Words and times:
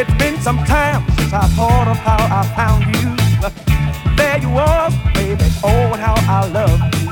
It's 0.00 0.14
been 0.14 0.40
some 0.40 0.58
time 0.58 1.04
since 1.16 1.32
I 1.32 1.48
thought 1.58 1.88
of 1.88 1.96
how 1.96 2.22
I 2.30 2.46
found 2.54 2.86
you. 2.86 3.16
There 4.14 4.38
you 4.38 4.56
are, 4.56 4.90
baby. 5.12 5.50
Oh, 5.64 5.92
how 5.96 6.14
I 6.30 6.46
loved 6.46 7.02
you. 7.02 7.10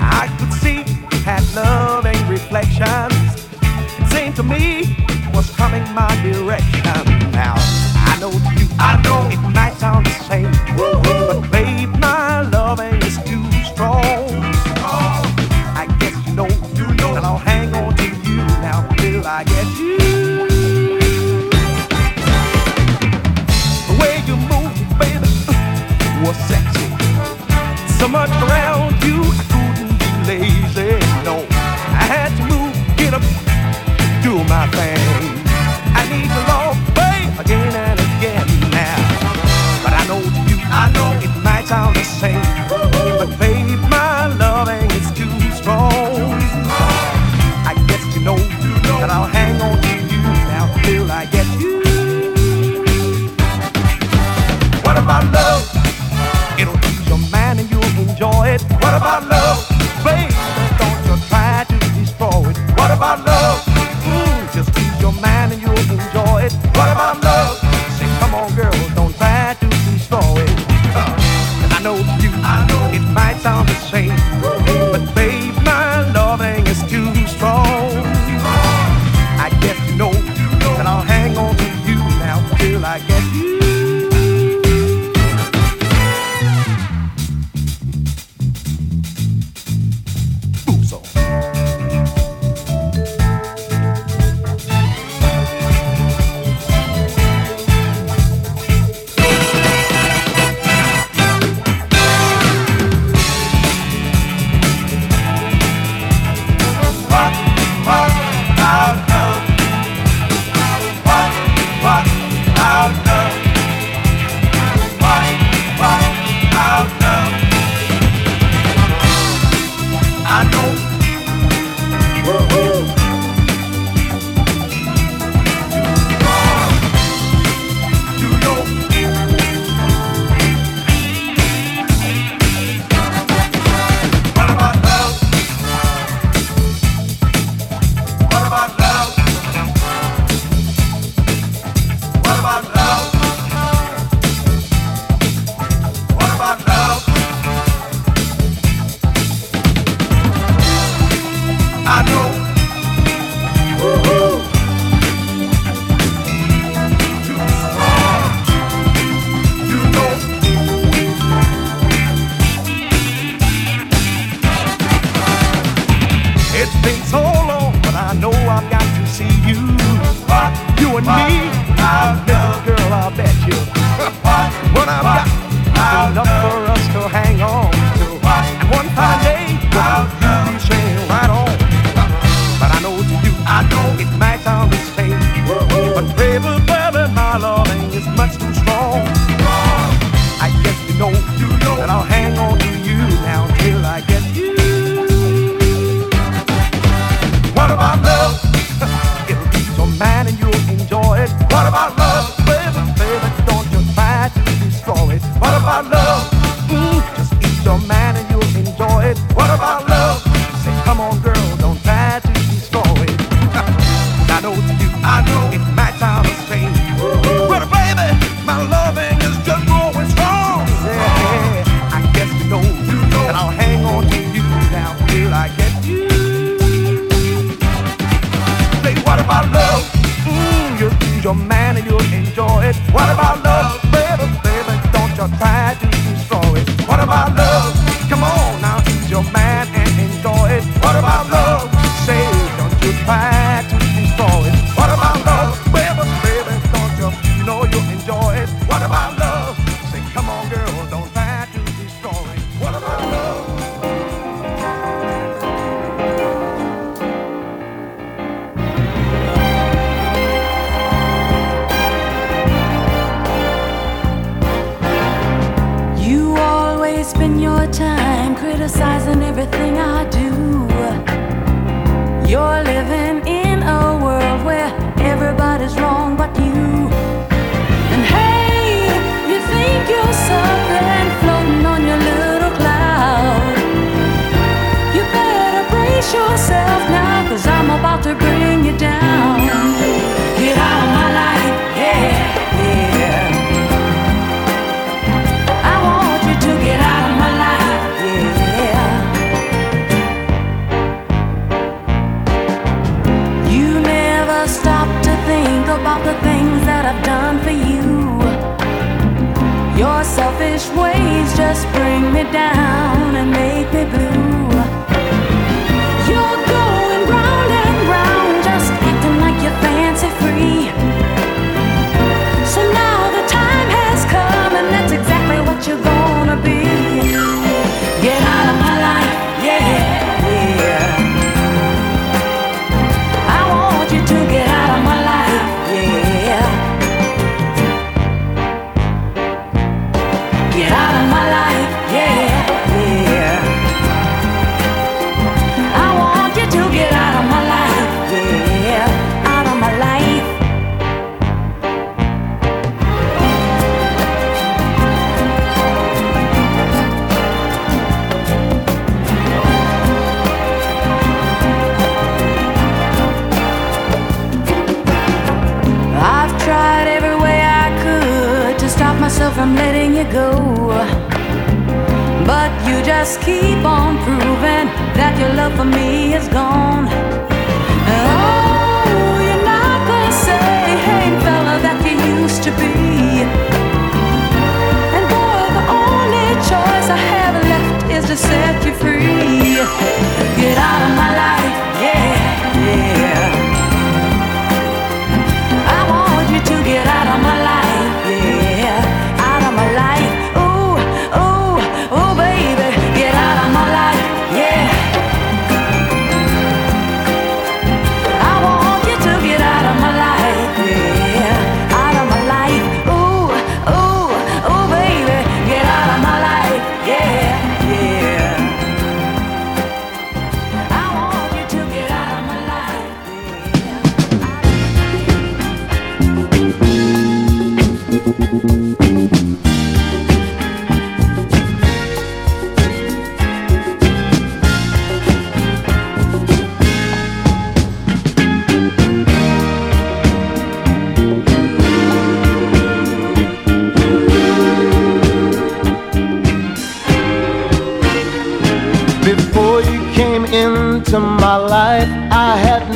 I 0.00 0.26
could 0.36 0.52
see 0.54 0.78
you 0.78 1.18
had 1.22 1.44
loving 1.54 2.18
reflections. 2.26 3.14
It 4.00 4.08
seemed 4.10 4.34
to 4.34 4.42
me 4.42 4.96
it 5.08 5.36
was 5.36 5.48
coming 5.54 5.84
my 5.94 6.10
direction. 6.20 6.82
Now 7.30 7.54
I 8.10 8.18
know 8.18 8.32
you. 8.32 8.66
I 8.80 9.00
know 9.04 9.28
it 9.30 9.38
might 9.54 9.74
sound 9.74 10.06
the 10.06 10.14
same, 10.24 10.50
Woo-hoo. 10.76 11.42
but 11.42 11.52
baby. 11.52 11.63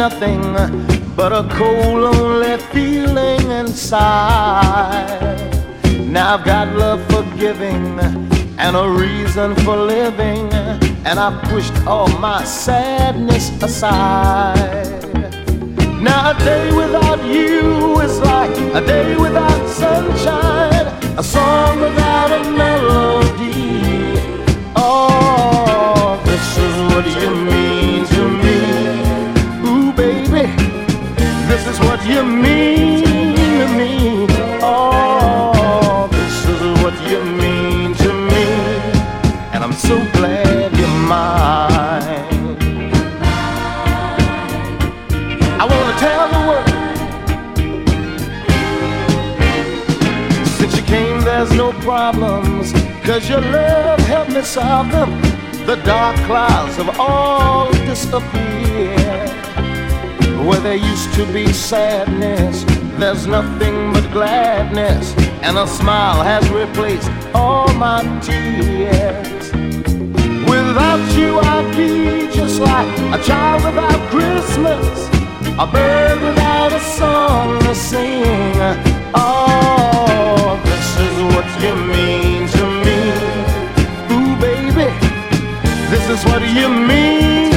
nothing 0.09 0.43
but 1.15 1.33
a 1.33 1.47
cold, 1.51 1.99
lonely 2.01 2.57
feeling 2.73 3.51
inside. 3.51 5.37
Now 6.07 6.35
I've 6.35 6.45
got 6.47 6.75
love 6.75 7.01
for 7.11 7.25
giving 7.37 8.01
and 8.59 8.75
a 8.75 8.89
reason 8.89 9.55
for 9.65 9.77
living, 9.77 10.51
and 11.09 11.17
I 11.21 11.29
pushed 11.51 11.77
all 11.87 12.09
my 12.19 12.43
sadness 12.45 13.51
aside. 13.63 15.03
Now 16.01 16.31
a 16.31 16.35
day 16.39 16.67
without 16.75 17.23
you 17.25 18.01
is 18.01 18.19
like 18.21 18.57
a 18.81 18.81
day 18.87 19.15
without 19.17 19.69
sunshine, 19.69 20.87
a 21.19 21.23
song 21.23 21.81
without 21.81 22.31
a 22.41 22.43
melody. 22.63 23.83
Oh, 24.75 26.19
this 26.25 26.47
is 26.67 26.77
what 26.93 27.07
you 27.23 27.31
mean. 27.45 27.78
your 53.43 53.53
love 53.53 54.01
help 54.01 54.29
me 54.29 54.43
solve 54.43 54.91
them. 54.91 55.11
The 55.67 55.77
dark 55.85 56.17
clouds 56.27 56.77
have 56.77 56.99
all 56.99 57.71
disappeared. 57.73 59.31
Where 60.47 60.61
there 60.61 60.77
used 60.77 61.13
to 61.15 61.25
be 61.33 61.53
sadness, 61.53 62.65
there's 62.99 63.27
nothing 63.27 63.93
but 63.93 64.11
gladness. 64.13 65.15
And 65.43 65.57
a 65.59 65.67
smile 65.67 66.23
has 66.23 66.49
replaced 66.51 67.11
all 67.35 67.73
my 67.75 68.03
tears. 68.21 69.53
Without 70.53 71.05
you, 71.19 71.39
I'd 71.39 71.77
be 71.77 72.35
just 72.35 72.61
like 72.61 72.93
a 73.19 73.23
child 73.23 73.65
without 73.65 74.01
Christmas, 74.11 75.09
a 75.59 75.67
bird 75.67 76.21
without 76.23 76.73
a 76.73 76.81
song 76.81 77.61
to 77.61 77.75
sing. 77.75 78.57
Oh, 79.15 80.61
this 80.65 80.89
is 81.07 81.17
what 81.35 81.49
you 81.63 81.75
mean 81.93 82.49
is 86.11 86.25
what 86.25 86.41
you 86.41 86.69
mean 86.71 87.48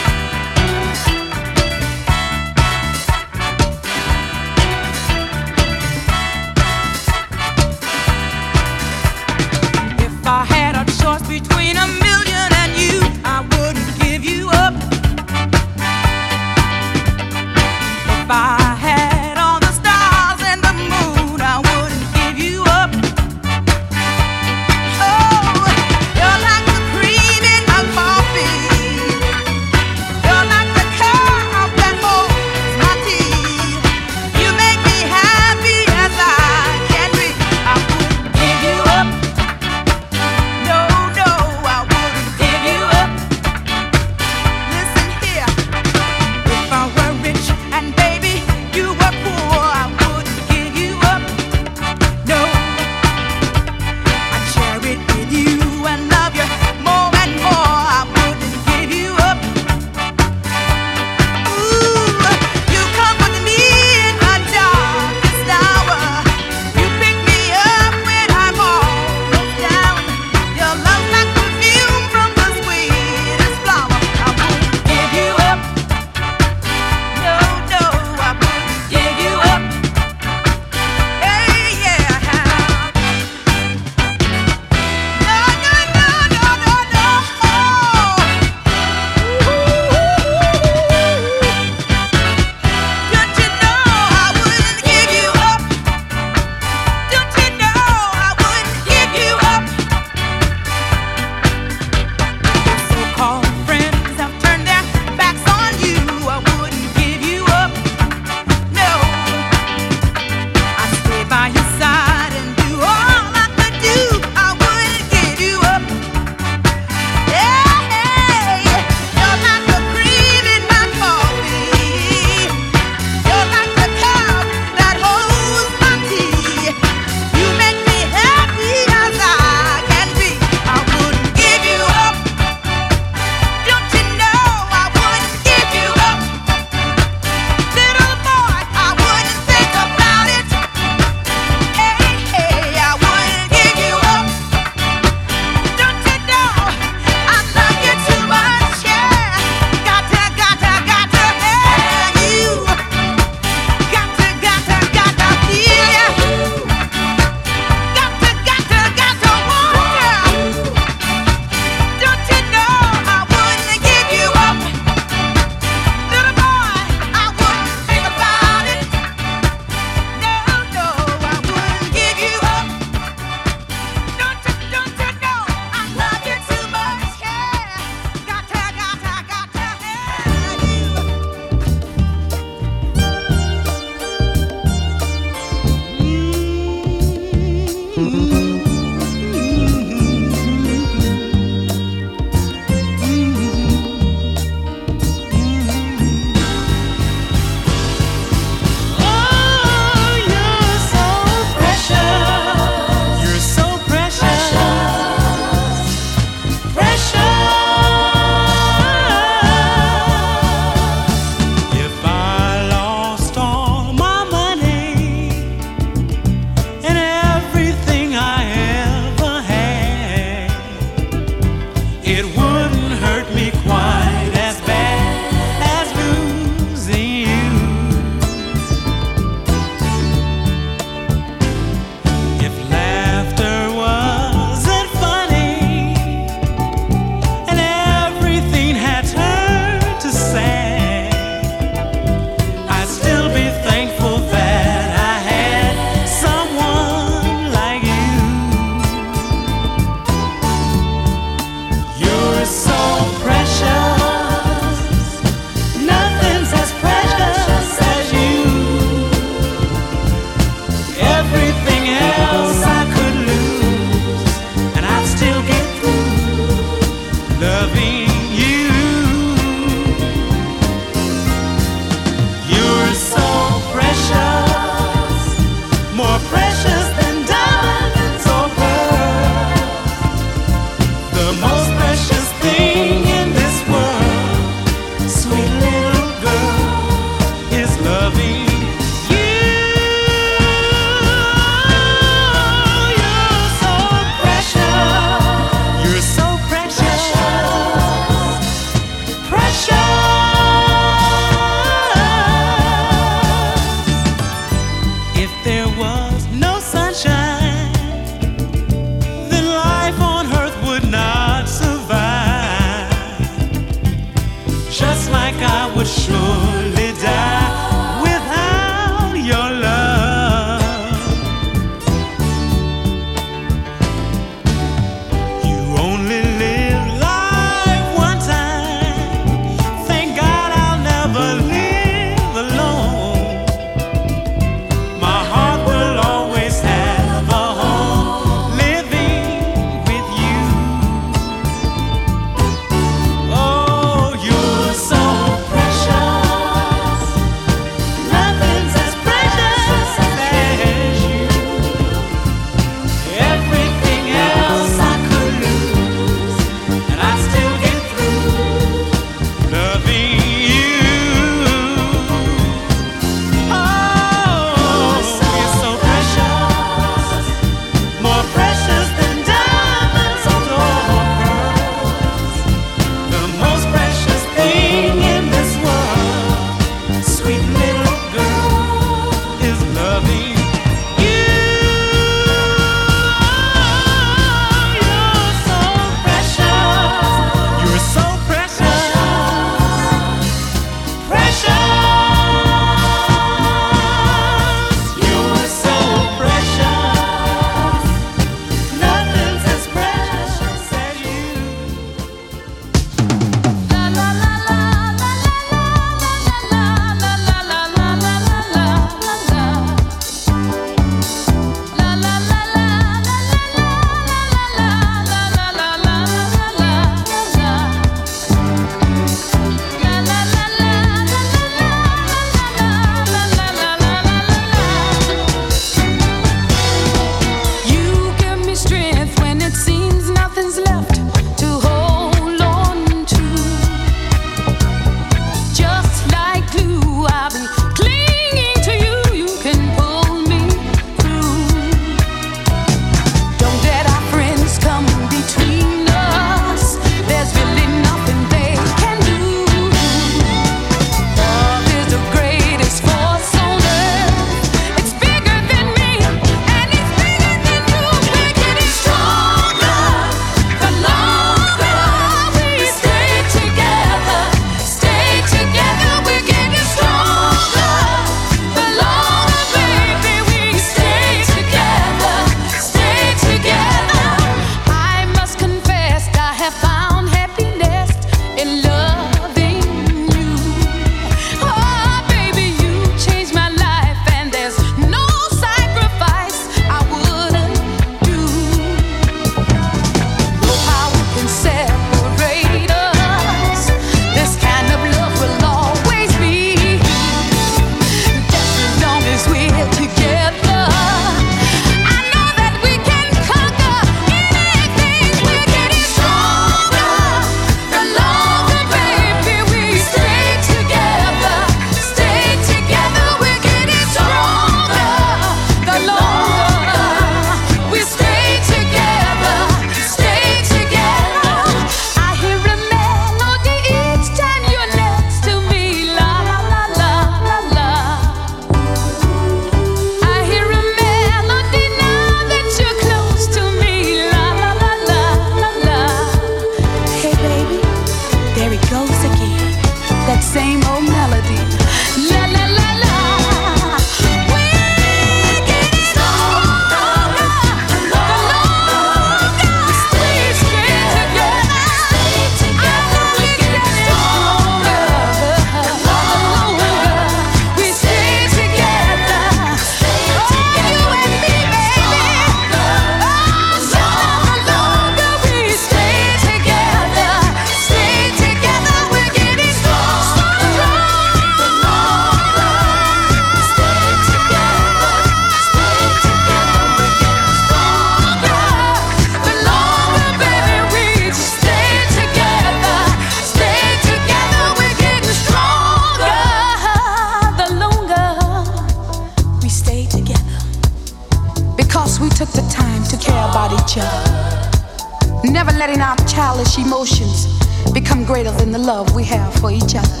greater 598.22 598.36
than 598.38 598.50
the 598.50 598.58
love 598.58 598.92
we 598.96 599.04
have 599.04 599.32
for 599.34 599.52
each 599.52 599.76
other. 599.76 600.00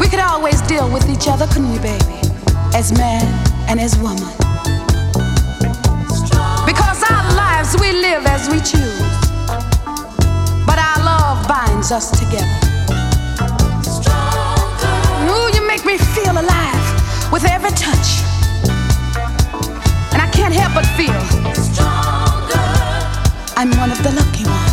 We 0.00 0.08
could 0.08 0.18
always 0.18 0.60
deal 0.62 0.90
with 0.92 1.08
each 1.08 1.28
other, 1.28 1.46
couldn't 1.46 1.70
we, 1.70 1.78
baby? 1.78 2.18
As 2.74 2.90
man 2.98 3.22
and 3.68 3.78
as 3.78 3.96
woman. 3.98 4.34
Because 6.66 6.98
our 7.08 7.26
lives 7.36 7.76
we 7.80 7.92
live 7.92 8.26
as 8.26 8.48
we 8.50 8.58
choose, 8.58 9.06
but 10.66 10.78
our 10.82 10.98
love 11.04 11.46
binds 11.46 11.92
us 11.92 12.10
together. 12.10 12.58
Ooh, 15.30 15.48
you 15.54 15.64
make 15.64 15.84
me 15.86 15.96
feel 15.96 16.34
alive 16.44 16.84
with 17.30 17.44
every 17.44 17.70
touch. 17.70 18.08
And 20.12 20.20
I 20.20 20.28
can't 20.32 20.54
help 20.54 20.74
but 20.74 20.86
feel 20.98 21.22
I'm 23.56 23.70
one 23.78 23.92
of 23.92 24.02
the 24.02 24.10
lucky 24.10 24.44
ones. 24.44 24.63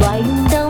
Why 0.00 0.22
don't? 0.48 0.69